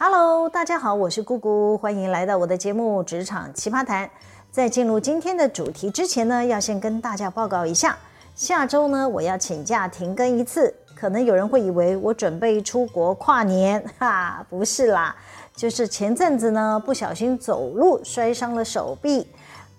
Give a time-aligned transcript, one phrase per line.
[0.00, 4.06] Hello，大家好，我是姑姑，欢迎来到我的节目《职场奇葩谈》。
[4.48, 7.98] 在进入今天的主题之前呢，要先跟大家报告一下，
[8.36, 10.72] 下周呢我要请假停更一次。
[10.94, 15.16] 可能有人会以为我准备出国跨年， 哈，不是啦，
[15.56, 19.26] 就是前阵子呢不小心走路摔伤了手臂，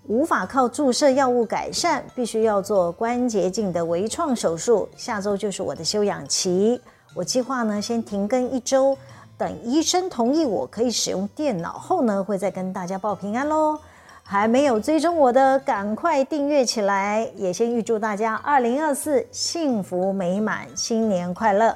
[0.08, 4.90] 无法靠注射药物改善，必须要做关节镜的微创手术。
[4.98, 6.82] 下周就是我的休养期，
[7.16, 8.98] 我计划呢先停更一周，
[9.40, 13.80] 等医生同意我可以使用电脑后呢，会再跟大家报平安喽。
[14.22, 17.26] 还没有追踪我的，赶快订阅起来！
[17.38, 21.74] 也先预祝大家二零二四幸福美满，新年快乐！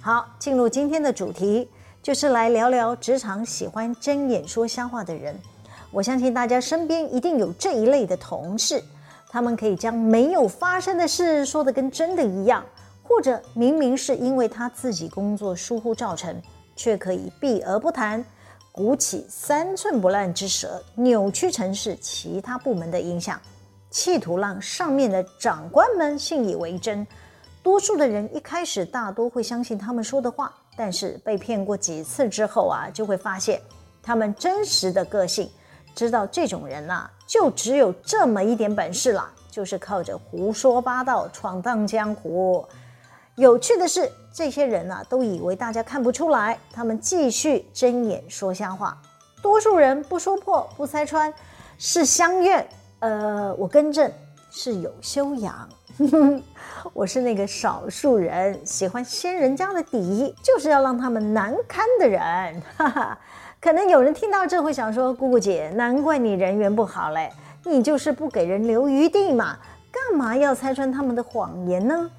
[0.00, 1.68] 好，进入今天的主题，
[2.02, 5.38] 就是来聊聊职场喜欢睁眼说瞎话的人。
[5.92, 8.82] 我相信大家身边一定有这一类的同事，
[9.28, 12.62] 他们可以将没有发生的事说得跟真的一样，
[13.04, 16.42] 或者明明是因为他自己工作疏忽造成，
[16.76, 18.24] 却可以避而不谈。
[18.72, 23.40] 鼓起三寸不烂之舌，扭曲成是其他部门的影响，
[23.88, 27.06] 企图让上面的长官们信以为真。
[27.62, 33.60] 多数的人一开始大多会相信他们说的话，但是被骗过几次之后啊，就会发现
[34.02, 35.48] 他们真实的个性。
[35.94, 42.66] 知道这种人啊，就只有这么一点本事了，就是靠着胡说八道闯荡江湖。
[43.36, 49.00] 有趣的是，这些人啊，都以为大家看不出来，他们继续睁眼说瞎话。
[49.40, 51.32] 多数人不说破，不拆穿，
[51.78, 52.66] 是相怨。
[52.98, 54.10] 呃，我更正，
[54.50, 55.68] 是有修养。
[56.92, 62.60] 我是那个少数人，喜欢掀人家的底，就是要让他们难堪的人。
[62.76, 63.18] 哈哈，
[63.60, 67.30] 可能有人听到这会想说：“姑姑姐，难怪你人缘不好嘞，
[67.62, 69.56] 你就是不给人留余地嘛，
[69.92, 72.10] 干嘛要拆穿他们的谎言呢？”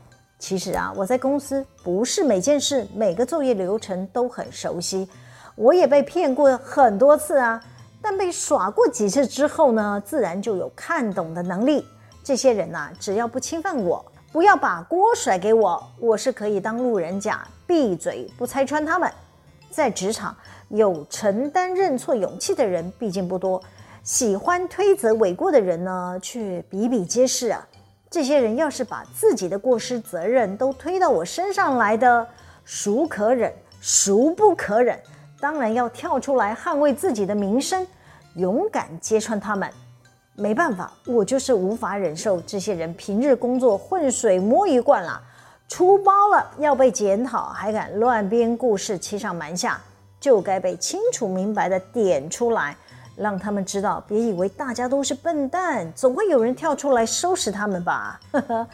[0.48, 5.10] 其实啊，我在公司不是每件事、每个作业流程都很熟悉，
[5.56, 7.60] 我也被骗过很多次啊。
[8.00, 11.84] 但被耍过几次之后呢，自然就有看懂的能力。
[12.24, 19.12] 这些人呐，只要不侵犯我，不要把锅甩给我，我是可以当路人甲，闭嘴不拆穿他们。
[19.72, 20.38] 在职场，
[20.70, 23.60] 有承担认错勇气的人毕竟不多，
[24.04, 27.68] 喜欢推责诿过的人呢，却比比皆是啊。
[28.16, 32.26] 这些人要是把自己的过失责任都推到我身上来的，
[32.64, 34.98] 孰可忍，孰不可忍？
[35.38, 37.86] 当然要跳出来捍卫自己的名声，
[38.36, 39.70] 勇敢揭穿他们。
[40.34, 45.22] 没办法，我就是无法忍受这些人平日工作浑水摸鱼惯了，
[45.68, 49.78] 出包了要被检讨，还敢乱编故事，欺上瞒下，
[50.22, 52.78] 就该被清楚明白的点出来。
[53.16, 58.20] 让他们知道，别以为大家都是笨蛋，总会有人跳出来收拾他们吧。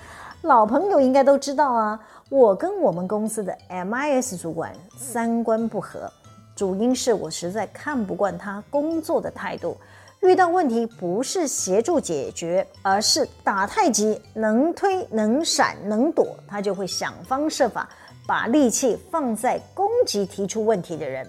[0.44, 6.12] 老朋友应该都知道啊，我跟我们公司的 MIS 主管三观不合，
[6.56, 9.78] 主因是我实在看不惯他工作的态度。
[10.22, 17.90] 遇到问题不是协助解决，而是打太极，能推能闪能躲，他就会想方设法
[18.28, 21.28] 把力气放在攻击提出问题的人。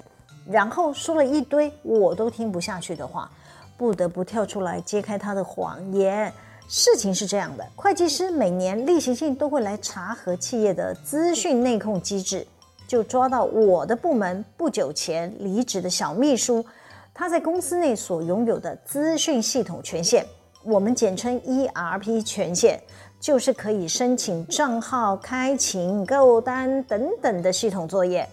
[0.51, 3.31] 然后说了一堆我都听不下去的话，
[3.77, 6.33] 不得不跳出来揭开他的谎言。
[6.69, 12.47] 事情是这样的，会计师每年例行性都会来查核企业的资讯内控机制，
[12.89, 16.65] 就抓到我的部门不久前离职的小秘书，
[17.13, 20.25] 他在公司内所拥有的资讯系统权限，
[20.65, 22.81] 我们简称 ERP 权限，
[23.21, 28.27] 就是可以申请账号、开请、购单等等的系统作业。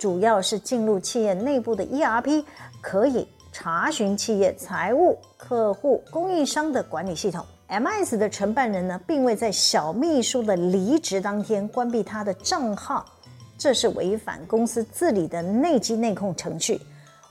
[0.00, 2.42] 主要是进入企业内部的 ERP，
[2.80, 7.44] 可以查询企业财务、客户、供应商的管理系统。
[7.68, 13.04] MS 的承办人呢，并未在小秘书的离职当天关闭他的账号，
[13.58, 16.80] 这是违反公司治理的内稽内控程序。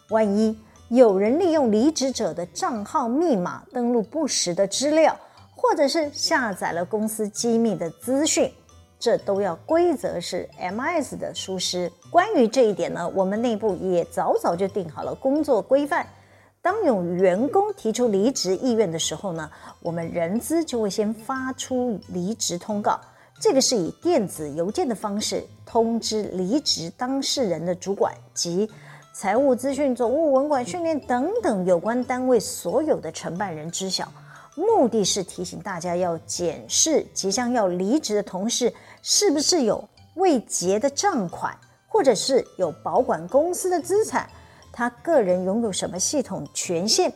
[0.10, 0.56] 万一
[0.90, 5.18] 有人利用离职者的账号密码登录不实的资料，
[5.56, 8.48] 或者是下载了公司机密的资讯。
[9.00, 11.90] 这都要规则是 M S 的疏失。
[12.12, 16.06] 关于这一点呢，我们内部也早早就定好了工作规范。
[16.62, 19.50] 当有员工提出离职意愿的时候呢，
[19.80, 23.00] 我们人资就会先发出离职通告。
[23.40, 28.70] 这个是以电子邮件的方式通知离职当事人的主管及
[29.14, 34.06] 财务资讯、总务、文管、训练等等有关单位所有的承办人知晓。
[34.60, 39.82] 目的是提醒大家要检视即将要离职的同事是不是有
[40.16, 41.58] 未结的账款，
[41.88, 44.30] 或者是有保管公司的资产，
[44.74, 47.10] 他个人拥有什么系统权限，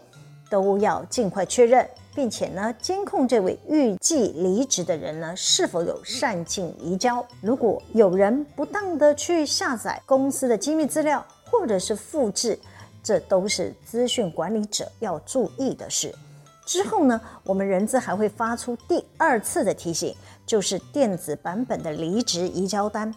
[0.50, 1.86] 都要尽快确认，
[2.16, 7.26] 并且呢，监控这位预计离职的人呢是否有善尽移交。
[7.42, 12.58] 如果有人不当的去下载公司的机密资料，或者是复制，
[13.04, 16.16] 这都是资讯管理者要注意的事。
[16.66, 20.16] 之后呢，我们人资还会发出第二次的提醒，
[20.46, 23.14] 就是电子版本的离职移交单。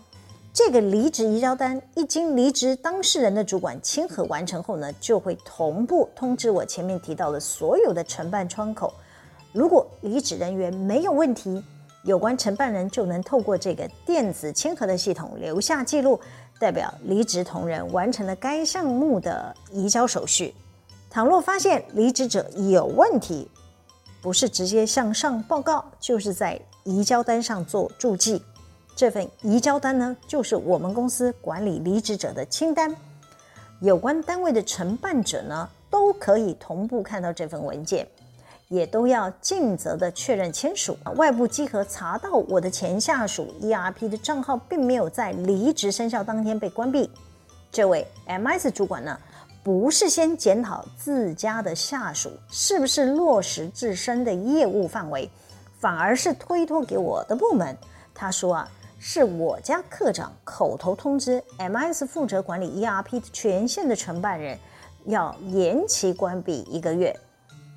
[0.52, 8.92] 这个离职移交单一经离职当事人的主管签核完成后呢，就会同步通知我前面提到的所有的承办窗口。
[9.52, 11.62] 如果离职人员没有问题，
[12.04, 16.18] 有关承办人就能透过这个电子签核的系统留下记录，
[16.58, 20.54] 代表离职同仁完成了该项目的移交手续。
[21.10, 23.48] 倘若发现离职者有问题，
[24.20, 28.42] 不是直接向上报告，就是在移交单上做注记。
[28.94, 32.94] 这份移交单呢，就是我们公司管理离职者的清单。
[33.80, 38.06] 有关单位的承办者呢，都可以同步看到这份文件，
[38.68, 40.96] 也都要尽责的确认签署。
[41.16, 47.10] 外部稽核查到我的前下属 ERP 的账号并没有在离职生效当天被关闭，
[47.70, 49.18] 这位 MS 主管呢，
[49.66, 55.28] 不是先检讨自家的下属是不是落实自身的业务范围，
[55.80, 57.76] 反而是推脱给我的部门。
[58.14, 58.68] 他说啊，
[59.00, 64.56] 是我家课长口头通知 MS 负责管理 ERP 权限的承办人，
[65.06, 67.18] 要延期关闭一个月。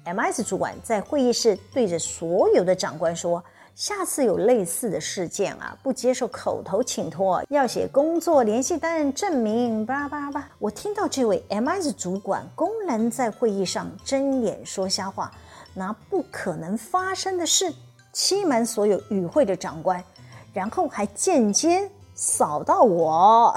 [0.05, 3.43] MS 主管在会议室对着所有的长官说。
[3.79, 9.85] 下次有类似的事件啊，不接受口头请托，要写工作联系单证明。
[9.85, 10.49] 叭叭叭！
[10.59, 15.31] 我听到这位 MS 主管公然在会议上睁眼说瞎话，
[15.73, 17.73] 拿不可能发生的事
[18.11, 20.03] 欺瞒所有与会的长官，
[20.51, 23.55] 然后还间接扫到我。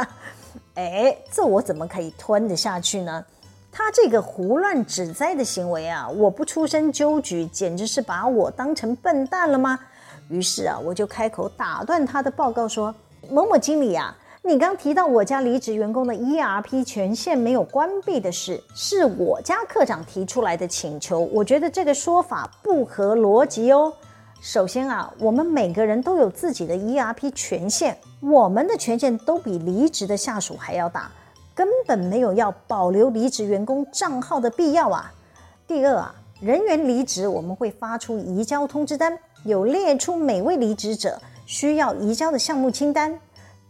[0.76, 3.24] 哎，这我怎么可以吞得下去呢？
[3.78, 9.78] 他这个胡乱指摘的行为啊，我不出声纠举，简直是把我当成笨蛋了吗？
[10.30, 12.94] 于是啊，我就开口打断他的报告说
[13.30, 23.92] ：“某某经理啊，你刚提到我家离职员工的 ERP 权限没有关闭的事，是我家科长提出来的请求，我觉得这个说法不合逻辑哦。
[24.40, 31.12] 首先啊，我们每个人都有自己的 ERP 权限，我们的权限都比离职的下属还要大。”
[31.56, 35.10] 根本没有要保留离职员工账号的必要啊！
[35.66, 43.18] 第二啊，人员离职我们会发出移交通知单，有列出每位离职者需要移交的项目清单，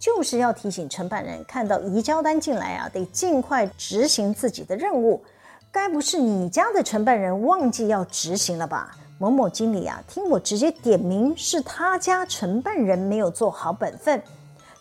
[0.00, 5.22] 就是要提醒承办人看到移交单进来啊，得尽快执行自己的任务。
[5.70, 8.96] 该不是你家的承办人忘记要执行了吧？
[9.20, 14.20] 某某经理啊，听我直接点名，是他家承办人没有做好本分，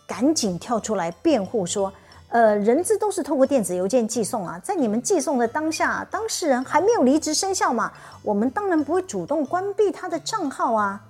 [0.08, 1.94] 赶紧跳出来辩护说。
[2.30, 7.94] 呃，人资都是透过电子邮件寄送啊，在你们寄送的当下，当事人还没有离职生效嘛，
[8.24, 11.02] 我们当然不会主动关闭他的账号啊。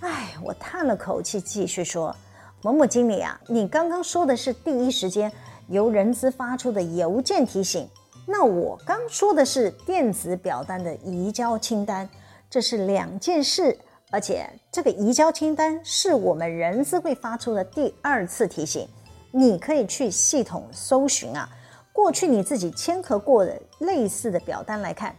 [0.00, 2.14] 哎，我叹了口气，继续说，
[2.60, 5.32] 某某经理啊，你刚刚说的是第一时间
[5.68, 7.88] 由人资发出的邮件提醒，
[8.26, 12.06] 那我刚说的是电子表单的移交清单，
[12.50, 13.78] 这是两件事，
[14.10, 18.86] 而且这个移交清单是我们人资会发出的第二次提醒。
[19.36, 21.46] 你可以去系统搜寻啊，
[21.92, 25.14] 过去你自己签核过的类似的表单来看，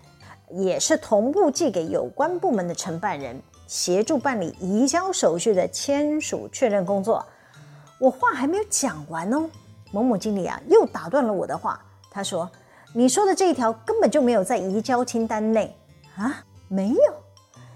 [0.50, 7.24] 也是同步寄给有关部门的承办人，协助办理移交手续的签署确认工作。
[8.00, 9.48] 我话还没有讲完哦，
[9.92, 12.50] 某某经理啊又打断了我的话，他说
[12.96, 15.78] ：“你说的这一条根本就没有在移交清单内
[16.16, 17.14] 啊，没有，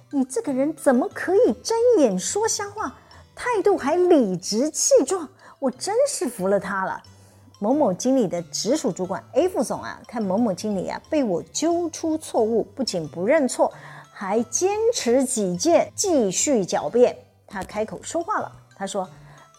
[0.10, 2.96] 你这个人怎么可以睁眼说瞎话，
[3.36, 5.30] 态度还理直气壮？”
[5.62, 7.00] 我真是服了他了，
[7.60, 13.72] 某某经理的直属主管 A 副总啊，看某某经理啊被我揪出错误，不仅不认错，
[14.12, 17.15] 还坚持己见，继续狡辩。
[17.46, 19.08] 他开口说话了，他说：“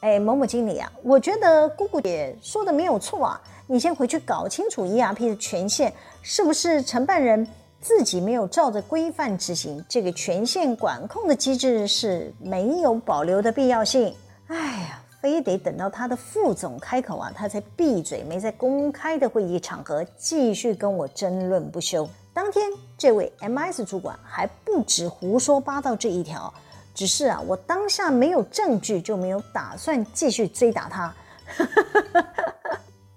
[0.02, 7.46] 哎，某某经理啊，我觉得姑姑也说的没有错啊，你先回去搞清楚 ERP 的权限是不是承办人
[7.80, 14.12] 自己没有照着规范执行，这个权限管控的机制是没有保留的必要性。”
[14.48, 14.98] 哎呀。
[15.22, 22.06] 非得等到他的副总开口啊，他才闭嘴，没在公开的会议场合继续跟我争论不休。
[22.34, 26.52] 当天，这位 M S 主管还不止胡说八道这一条，
[26.92, 31.14] 只是啊，我当下没有证据，就没有打算继续追打他。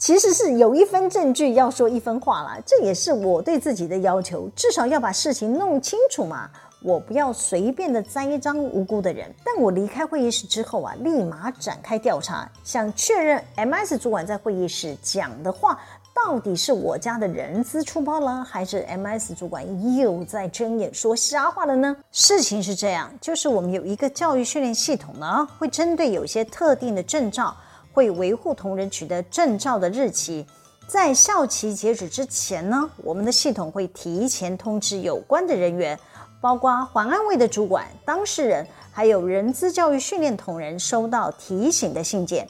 [0.06, 6.48] 其实是有一分证据要说一分话啦，这也是我对自己的要求，至少要把事情弄清楚嘛。
[6.84, 15.80] 我不要随便的栽赃无辜的人，但我离开会议室之后啊，立马展开调查，想确认 MS 主管在会议室讲的话，
[16.14, 19.66] 到底是我家的人资出包了，还是 MS 主管
[19.98, 21.98] 又在睁眼说瞎话了呢？
[22.12, 27.58] 事情是这样，就是我们有一个教育训练系统呢，会针对有些特定的证照
[27.96, 30.46] 会维护同仁取得证照的日期。
[30.86, 35.98] 在效期截止之前呢，我们的系统会提前通知有关的人员，
[36.42, 42.46] 包括环安卫的主管、当事人，还有人资教育训练同仁收到提醒的信件，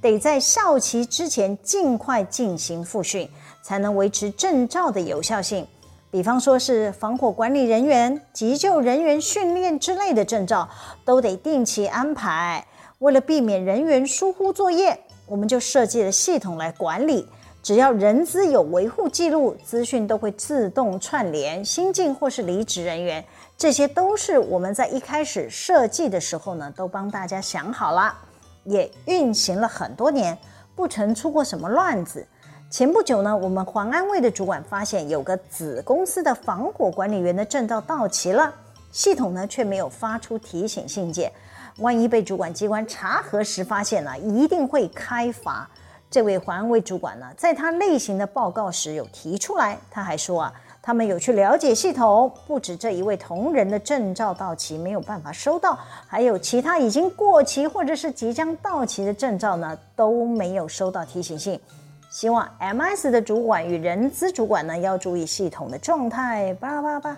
[0.00, 3.28] 得在效期之前尽快进行复训，
[3.62, 5.66] 才能维持证照的有效性。
[6.10, 10.66] 比方说是防火管理人员、急救人员训练之类的证照，
[11.04, 12.66] 都得定期安排。
[12.98, 17.28] 为了避免人员疏忽作业，我们就设计了系统来管理。
[17.62, 23.22] 只要人资有维护记录，资讯都会自动串联新进或是离职人员，
[23.58, 28.16] 这些都是我们在一开始设计的时候呢，都帮大家想好了，
[28.64, 30.38] 也运行了很多年，
[30.74, 32.26] 不曾出过什么乱子。
[32.70, 38.54] 前不久呢，我们环安卫的主管发现有个子公司的防火管理员的证照到期了，
[38.90, 41.32] 系统呢却没有发出提醒信件，
[41.78, 45.68] 万一被主管机关查核时发现了，一定会开罚。
[46.08, 61.60] 这位环卫主管呢，在他例行的报告时有提出来，他还说啊，他们有去了解系统，不止这一位同仁的证照到期没有办法收到，还有其他已经过期或者是即将到期的证照呢，都没有收到提醒信。
[62.08, 66.54] 希望 MS 的主管与人资主管呢要注意系统的状态。
[66.54, 67.16] 叭叭叭，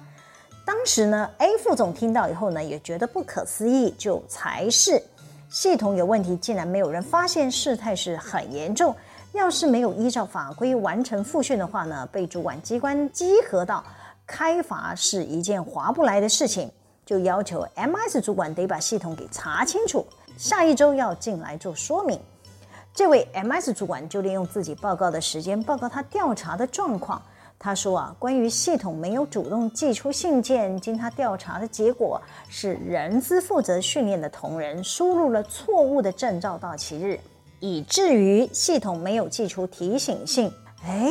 [0.69, 5.03] 当时呢，A 副总听到以后呢，也觉得不可思议，就才是。
[5.49, 8.95] 系统有问题，竟然没有人发现，事态是很严重。
[9.33, 13.83] 要是没有依照法规完成复训的话呢，被主管机关稽核到
[14.27, 16.71] 开罚是一件划不来的事情。
[17.07, 20.07] 就要求 MS 主管得把系统给查清楚，
[20.37, 22.21] 下一周要进来做说明。
[22.93, 27.23] 这位 MS 主管就利用自己报告的时间报告他调查的状况。
[27.61, 37.19] 他说啊，关于系统没有主动寄出信件，经他调查的结果是人资负责训练的同仁输入了错误的证照到期日，
[37.59, 40.53] 以至于系统没有寄出提醒信。
[40.85, 41.11] 哎，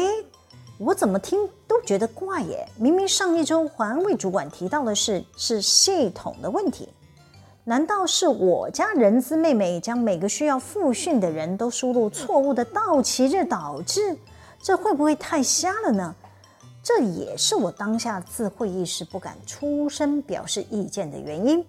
[0.78, 1.38] 我怎么听
[1.68, 2.66] 都觉得怪耶！
[2.78, 6.88] 明明上一周环卫主管提到的是是系统的问题，
[7.66, 14.18] 难道是我家人资妹妹将每个需要复训的人都输入错误的到期日导致？
[14.64, 16.16] 这会不会太瞎了呢？
[16.88, 21.62] 这也是我当下自会议室不敢出声表示意见的原因。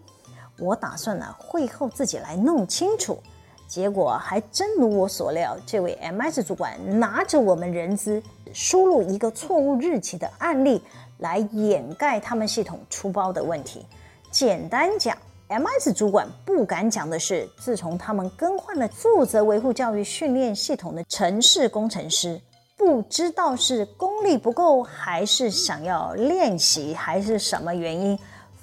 [0.60, 3.18] 我打算呢，会后自己来弄清楚。
[3.66, 8.22] 结果还真如我所料，这位 MS 主管拿着我们人资
[8.54, 10.80] 输入一个错误日期的案例
[11.18, 13.84] 来掩盖他们系统出包的问题。
[14.30, 22.40] 简单讲，MS 主管不敢讲的是，自从他们更换了负责维护教育训练系统的城市工程师。
[22.78, 28.16] 不知道是功力不够，还是想要练习，还是什么原因？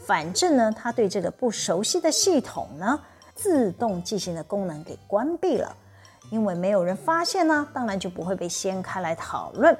[0.05, 2.97] 反正呢，他对这个不熟悉的系统呢，
[3.35, 5.75] 自动进行的功能给关闭了。
[6.31, 9.77] 因为没有人发现呢，当然就不会被掀开来讨论。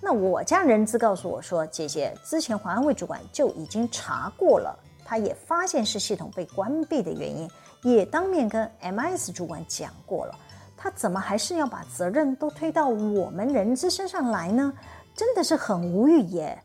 [0.00, 7.48] 那我家人资告诉我说，姐姐之前环安卫主管就已经查过了，他也发现是系统被关闭的原因，
[7.82, 10.34] 也当面跟 MS 主管讲过了。
[10.76, 14.72] 他怎么还是要把责任都推到我们人资身上来呢？
[15.14, 16.62] 真的是很无语耶！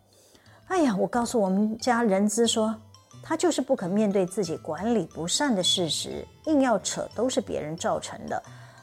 [0.67, 2.75] 哎呀，我告诉我们家人资说，
[3.23, 8.41] 他就是不肯面对自己管理不善的事实，硬要扯都是别人造成的，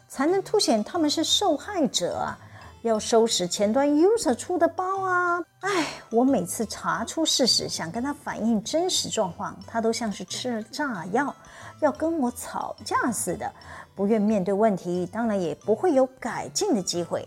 [0.08, 2.38] 才能凸显他们是受害者啊！
[2.82, 5.38] 要收拾前端 user 出的包啊！
[5.61, 11.35] 哎，我每次查出事实，想跟他反映真实状况，他都像是吃了炸药，
[11.80, 13.52] 要跟我吵架似的。
[13.99, 17.26] 不愿面对问题，当然也不会有改进的机会。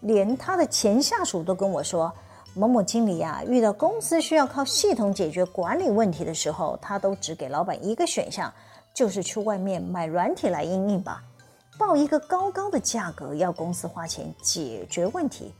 [0.00, 2.10] 连他的前下属都跟我说
[2.56, 8.50] ：“某某经理啊，遇到公司需要靠系统解决管理问题的时候，他都只给老板一个选项，
[8.94, 11.22] 就是去外面买软体来应用吧，
[11.76, 15.52] 报一个高高的价格，要公司花钱解决问题。”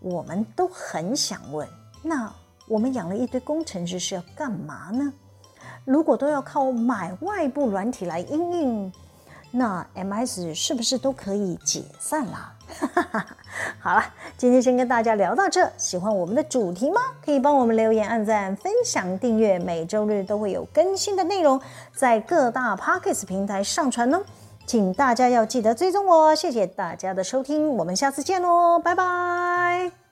[0.00, 1.66] 我们都很想问：
[2.02, 2.30] 那
[2.68, 5.10] 我们养了一堆工程师是要干嘛呢？
[5.86, 8.92] 如果都要靠买外部软体来应用，
[9.56, 12.52] 那 MS 是不是都可以解散啦？
[13.78, 14.02] 好了，
[14.36, 15.70] 今天先跟大家聊到这。
[15.76, 17.00] 喜欢我们的主题吗？
[17.24, 19.56] 可以帮我们留言、按赞、分享、订阅。
[19.58, 21.60] 每周日都会有更新的内容
[21.94, 24.22] 在各大 Podcast 平台上传哦。
[24.66, 26.34] 请大家要记得追踪我。
[26.34, 30.03] 谢谢大家的收听，我们下次见喽，拜拜。